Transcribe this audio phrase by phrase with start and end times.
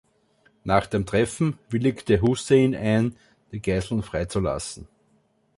[0.63, 3.15] Nach dem Treffen willigte Hussein ein,
[3.51, 4.87] die Geiseln freizulassen.